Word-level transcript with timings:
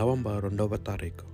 November 0.00 0.42
రెండవ 0.42 0.76
తారీఖు. 0.76 1.26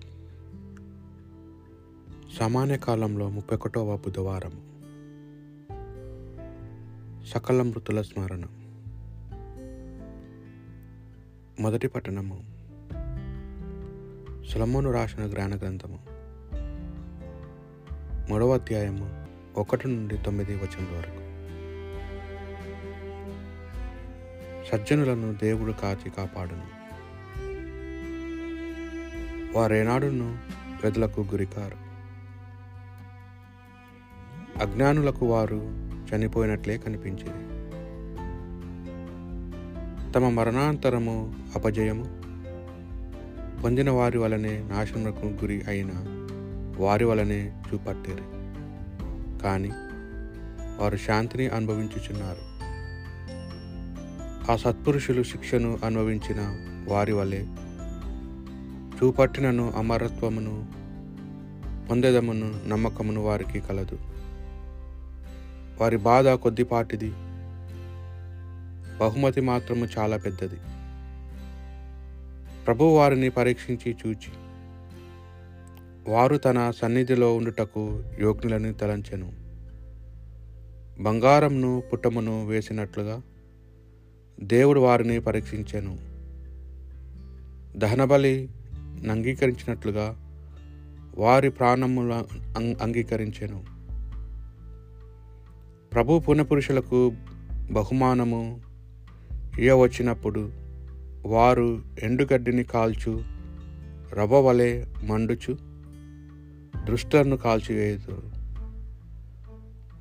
సామాన్య 2.39 2.79
కాలంలో 2.79 3.31
ముప్పై 3.31 3.57
ఒకటవ 3.57 3.97
బుధవారం. 3.97 4.51
సకల 7.27 7.63
మృతుల 7.63 8.03
స్మరణ. 8.03 8.43
మొదటి 11.61 11.89
పట్టణము 11.89 12.45
సులమోను 14.53 14.93
రాసిన 14.93 15.27
జ్ఞాన 15.27 15.57
గ్రంథము. 15.57 15.99
మూడవ 18.31 18.55
అధ్యాయము 18.55 19.27
ఒకటి 19.61 19.89
నుండి 19.89 20.19
తొమ్మిది 20.19 20.55
వచనం 20.55 20.99
వరకు. 20.99 21.23
సజ్జనులను 24.71 25.35
దేవుడు 25.43 25.73
కాచి 25.73 26.11
కాపాడును. 26.11 26.76
వారేనాడును 29.57 30.39
వెదలకు 30.85 31.21
గురికారు. 31.21 31.77
అజ్ఞానులకు 34.63 35.27
వారు 35.27 35.91
చనిపోయినట్లే 36.15 36.79
కనిపించింది 36.79 37.57
తమ 40.13 40.29
మరణాంతరము 40.29 41.35
అపజయము. 41.57 42.05
పొందిన 43.63 43.91
వారి 43.91 44.19
వలనే 44.19 44.63
నాశనకు 44.63 45.27
గురి 45.27 45.63
అయిన 45.69 45.91
వారి 46.79 47.05
వలనే 47.05 47.63
చూపట్టేరు. 47.73 48.25
కానీ 49.43 49.71
వారు 50.79 50.97
శాంతిని 50.97 51.49
అనుభవించుచున్నారు. 51.49 52.57
ఆ 54.53 54.57
సత్పురుషులు 54.57 55.23
శిక్షను 55.23 55.79
అనుభవించిన 55.85 56.41
వారి 56.89 57.13
వలె 57.13 57.47
చూపట్టినను 58.97 59.73
అమరత్వమును 59.77 60.67
పొందెదమును 61.91 62.69
నమ్మకమును 62.69 63.23
వారికి 63.23 63.61
కలదు. 63.61 63.99
వారి 65.81 65.97
బాధ 65.97 66.29
కొద్దిపాటిది 66.29 67.13
బహుమతి 69.01 69.41
మాత్రము 69.41 69.89
చాలా 69.99 70.17
పెద్దది. 70.17 70.57
ప్రభు 72.65 72.85
వారిని 72.85 73.31
పరీక్షించి 73.31 73.97
చూచి 74.07 74.33
వారు 76.13 76.37
తన 76.37 76.71
సన్నిధిలో 76.71 77.37
ఉండుటకు 77.37 78.03
యోగ్యులని 78.21 78.75
తలంచెను. 78.75 79.33
బంగారంను 81.03 81.83
పుట్టమును 81.93 82.47
వేసినట్లుగా 82.47 83.23
దేవుడు 84.41 84.81
వారిని 84.81 85.21
పరీక్షించెను. 85.21 85.99
దహనబలి 87.79 88.49
అంగీకరించినట్లుగా 89.03 90.17
వారి 91.19 91.51
ప్రాణముల 91.51 92.23
అంగీకరించెను. 92.59 93.65
ప్రభు 95.93 96.19
పుణ్యపురుషులకు 96.19 97.13
బహుమానము 97.71 98.61
ఇయ్యవచ్చినప్పుడు 99.59 100.53
వారు 101.27 101.83
ఎండుగడ్డిని 102.03 102.65
కాల్చు 102.65 103.23
రవ్వవలే 104.15 104.87
మండుచు 105.05 105.59
దృష్టులను 106.85 107.37
కాల్చివేయదు 107.37 108.23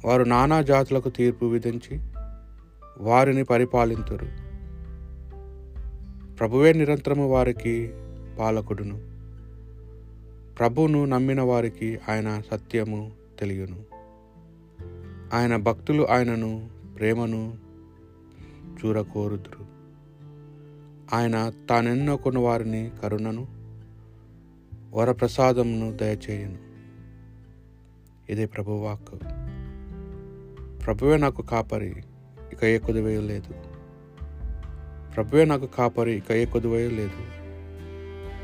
వారు 0.05 0.23
నానా 0.23 0.61
జాతులకు 0.61 1.09
తీర్పు 1.09 1.45
విధించి 1.45 1.99
వారిని 2.97 3.43
పరిపాలింతురు. 3.43 4.45
ప్రభువే 6.35 6.73
నిరంతరము 6.73 7.29
వారికి 7.29 7.91
పాలకుడును. 8.39 8.95
ప్రభువును 10.55 11.05
నమ్మిన 11.05 11.41
వారికి 11.41 11.99
ఆయన 12.09 12.41
సత్యము 12.51 13.11
తెలియను. 13.39 13.83
ఆయన 15.33 15.55
భక్తులు 15.55 16.07
ఆయనను 16.07 16.69
ప్రేమను 16.95 17.57
చూరకోరుదురు. 18.69 19.65
ఆయన 21.15 21.51
తానెన్నుకున్న 21.69 22.39
వారిని 22.39 22.91
కరుణను 23.03 23.47
వరప్రసాదమును 24.93 25.97
దయచేయను. 25.97 26.65
ఇదే 28.31 28.45
ప్రభువాక్ 28.45 29.23
ప్రభువే 30.85 31.17
నాకు 31.17 31.41
కాపరి 31.41 32.03
ఇక 32.53 32.63
ఏ 32.63 32.77
కొదువేయ 32.77 33.41
ప్రభువే 35.15 35.45
నాకు 35.45 35.65
కాపరి 35.65 36.13
ఇక 36.13 36.31
ఏ 36.31 36.45
కొదువేయ 36.45 36.89
లేదు 36.89 37.44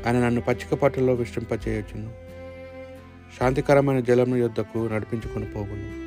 ఆయన 0.06 0.18
నన్ను 0.18 0.40
పచ్చిక 0.40 0.74
పట్టులో 0.74 1.14
విశ్రింపచేయొచ్చును 1.14 2.10
శాంతికరమైన 3.38 4.00
జలము 4.00 4.36
యొద్దకు 4.36 4.88
నడిపించుకొని 4.88 5.44
పోగును 5.44 6.02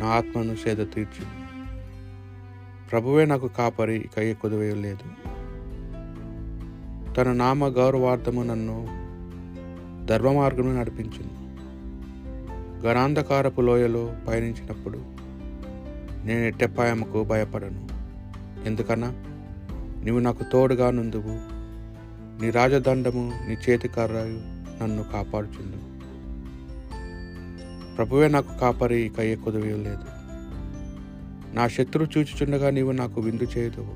నా 0.00 0.06
ఆత్మను 0.06 0.54
సేద 0.54 0.76
తీర్చు 0.76 1.44
ప్రభువే 2.90 3.24
నాకు 3.24 3.48
కాపరి 3.48 3.96
ఇక 3.96 4.18
ఏ 4.18 4.34
లేదు. 4.74 5.34
తన 7.14 7.32
నామ 7.32 7.66
గౌరవార్థము 7.68 8.42
నన్ను 8.42 9.04
ధర్మ 10.06 10.32
మార్గము 10.32 10.78
నడిపించును. 10.78 11.44
గణాంధకారపు 12.86 13.60
లోయలో 13.60 14.14
పయనించినప్పుడు 14.28 14.98
నేను 16.24 16.40
ఎట్టెప్పాయముకు 16.40 17.24
భయపడను. 17.24 17.88
ఎందుకన్నా? 18.64 19.12
నువ్వు 20.04 20.18
నాకు 20.18 20.44
తోడుగా 20.52 20.90
నుందువు. 20.90 21.53
నీ 22.44 22.50
రాజదండము 22.50 23.32
నీ 23.48 23.56
చేతికర్రాయు 23.70 24.40
నన్ను 24.82 25.02
కాపాడుచుండు. 25.02 25.94
ప్రభువే 27.96 28.28
నాకు 28.28 28.58
కాపరి 28.58 29.00
ఇక 29.00 29.20
ఏ 29.20 29.34
కుదవేయం 29.34 29.84
లేదు. 29.84 30.04
నా 31.54 31.68
శత్రువు 31.68 32.18
చూచుచుండగా 32.18 32.70
నీవు 32.70 32.92
నాకు 32.92 33.20
విందు 33.20 33.42
చేయదువు. 33.42 33.94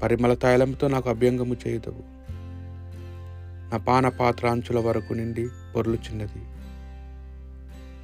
పరిమళ 0.00 0.34
తైలంతో 0.34 0.88
నాకు 0.88 1.10
అభ్యంగము 1.10 1.56
చేయదువు. 1.68 2.02
నా 3.70 3.76
పాన 3.76 4.08
పాత్ర 4.08 4.48
అంచుల 4.48 4.78
వరకు 4.78 5.12
నిండి 5.12 5.48
పొర్లుచున్నది 5.76 6.42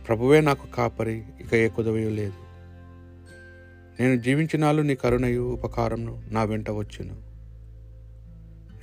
ప్రభువే 0.07 0.41
నాకు 0.41 0.77
కాపరి 0.77 1.23
ఇక 1.41 1.55
ఏ 1.55 1.69
కుదవేయం 1.69 2.17
లేదు. 2.17 2.35
నేను 4.01 4.23
జీవించినాలు 4.23 4.83
నీ 4.83 4.95
కరుణయు 4.95 5.43
ఉపకారంను 5.43 6.23
నా 6.31 6.43
వెంట 6.43 6.71
వచ్చును. 6.71 7.34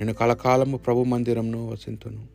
నేను 0.02 0.14
కలకాలము 0.14 0.76
ప్రభు 0.76 1.04
మందిరంను 1.04 1.68
వసింతును. 1.68 2.26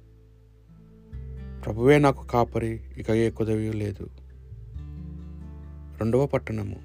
ప్రభువే 1.64 1.98
నాకు 1.98 2.28
కాపరి 2.28 2.82
ఇక 2.98 3.12
ఏ 3.12 3.30
కుదవి 3.30 3.74
లేదు. 3.74 4.10
రెండవ 5.98 6.26
పట్టణము. 6.26 6.76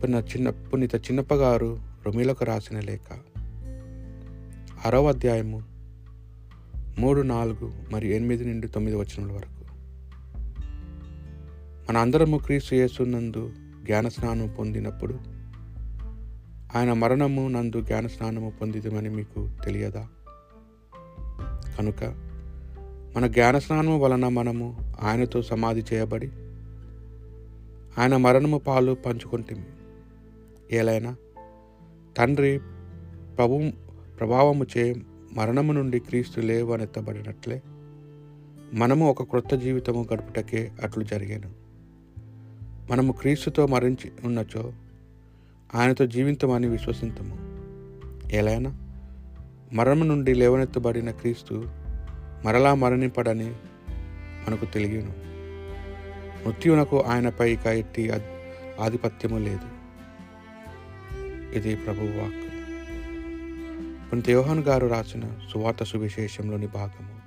పున్న 0.00 0.14
చిన్న 0.14 0.50
పునీత 0.50 0.94
చిన్నప్పగారు 0.94 1.78
రొమిలకు 2.06 2.44
రాసిన 2.44 2.80
లేఖ. 2.80 3.12
ఆరవ 4.86 5.08
అధ్యాయము 5.08 5.62
మూడు 6.98 7.22
నాలుగు 7.22 7.72
మరియు 7.92 8.14
ఎనిమిది 8.14 8.44
నుండి 8.44 8.68
తొమ్మిది 8.68 8.96
వచనముల 8.96 9.32
వరకు. 9.32 9.64
మన 11.88 11.96
అందరము 11.96 12.38
క్రీస్తు 12.38 12.74
యేసునందు 12.74 13.52
జ్ఞానస్నానం 13.82 14.54
పొందినప్పుడు 14.58 15.37
ఆయన 16.74 16.92
మరణము 16.92 17.48
నందు 17.48 17.80
జ్ఞానస్నానము 17.80 18.52
పొందిదమని 18.60 19.08
మీకు 19.08 19.48
తెలియదా? 19.64 20.08
కనుక 21.78 22.04
మన 23.16 23.26
జ్ఞానస్నానము 23.26 23.98
వలన 23.98 24.28
మనము 24.28 24.94
ఆయనతో 25.02 25.42
సమాధి 25.42 25.84
చేయబడి 25.92 26.30
ఆయన 27.98 28.16
మరణము 28.16 28.58
పాలు 28.58 28.92
పంచుకుంటుంది 28.92 29.66
ఏలైనా 30.76 31.16
తండ్రి 32.16 32.58
ప్రభు 33.36 33.70
ప్రభావము 34.20 34.66
చే 34.78 34.96
మరణము 35.32 35.72
నుండి 35.72 35.98
క్రీస్తు 35.98 36.40
లేవనెత్తబడినట్లే 36.40 37.62
మనము 38.74 39.10
ఒక 39.10 39.22
క్రొత్త 39.22 39.54
జీవితము 39.54 40.06
గడుపుటకే 40.12 40.72
అట్లు 40.82 41.04
జరిగాను. 41.04 41.52
మనము 42.90 43.12
క్రీస్తుతో 43.12 43.66
మరించి 43.66 44.12
ఉన్నచో 44.24 44.72
ఆయనతో 45.74 46.06
జీవితమని 46.06 46.66
విశ్వసింతము. 46.66 47.36
ఎలైనా 48.32 48.80
మరణం 49.72 50.08
నుండి 50.08 50.34
లేవనెత్తబడిన 50.34 51.10
క్రీస్తు 51.10 51.68
మరలా 52.44 52.74
మరణింపడని 52.74 53.54
మనకు 54.48 54.64
తెలియను. 54.64 55.12
మృత్యునకు 56.46 57.00
ఆయనపై 57.00 57.52
ఇక 57.52 57.66
ఎట్టి 57.66 58.10
ఆధిపత్యము 58.80 59.38
లేదు. 59.38 59.78
ఇది 61.58 61.76
ప్రభువాక్ 61.76 62.48
పునీత 64.12 64.30
గారు 64.68 64.86
రాసిన 64.86 65.22
సువార్త 65.52 65.84
సువిశేషంలోని 65.84 66.66
భాగము. 66.66 67.18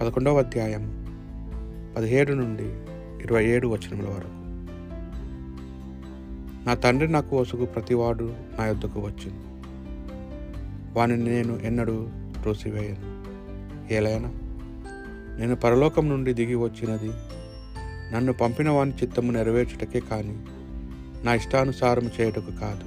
పదకొండవ 0.00 0.38
అధ్యాయం 0.38 1.08
పదిహేడు 1.96 2.32
నుండి 2.32 2.64
ఇరవై 3.24 3.46
ఏడు 3.46 3.68
వచనముల 3.68 4.08
వరకు. 4.08 4.37
నా 6.68 6.74
తండ్రి 6.74 7.08
నాకు 7.08 7.38
వసుగు 7.38 7.66
ప్రతివాడు 7.66 8.34
నా 8.58 8.66
యొద్దకు 8.66 9.00
వచ్చింది. 9.00 9.44
వానిని 10.98 11.24
నేను 11.24 11.58
ఎన్నడూ 11.58 12.08
త్రోసివేయను. 12.42 13.24
ఏలైనా 13.92 14.28
నేను 15.38 15.56
పరలోకం 15.56 16.08
నుండి 16.08 16.34
దిగి 16.34 16.54
వచ్చినది. 16.54 17.10
నన్ను 18.12 18.32
పంపిన 18.32 18.70
వాని 18.70 18.92
చిత్తము 18.92 19.32
నెరవేర్చుటకే 19.32 20.00
కానీ 20.00 20.46
నా 21.24 21.34
ఇష్టానుసారం 21.34 22.10
చేయుటకు 22.20 22.50
కాదు. 22.60 22.84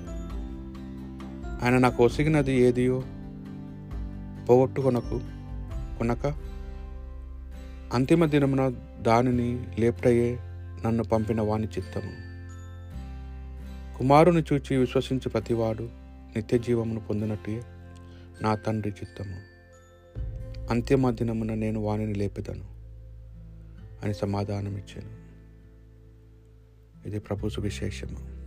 ఆయన 1.65 1.77
నాకు 1.77 2.05
ఒసిగినది 2.05 2.53
ఏదియో 2.53 3.03
పోగొట్టుకొనకు 4.49 5.21
కొనక 5.97 6.33
అంతిమ 7.93 8.25
దినమున 8.25 8.73
దానిని 9.01 9.65
లేపుటయే 9.79 10.39
నన్ను 10.85 11.03
పంపిన 11.03 11.41
వాని 11.41 11.67
చిత్తము. 11.67 12.30
కుమారుని 14.01 14.44
చూచి 14.53 14.77
విశ్వసించి 14.77 15.30
ప్రతివాడు 15.30 15.83
నిత్య 16.36 16.57
జీవమును 16.57 17.00
పొందినట్టే 17.00 17.63
నా 18.42 18.56
తండ్రి 18.56 18.92
చిత్తము. 18.92 19.36
అంతిమ 20.69 21.12
దినమున 21.12 21.53
నేను 21.53 21.80
వానిని 21.80 22.13
లేపెదను 22.13 22.65
అని 24.03 24.13
సమాధానం 24.13 24.77
ఇచ్చాను 24.77 25.12
ఇది 27.07 27.19
ప్రభు 27.19 27.50
సువిశేషము. 27.50 28.40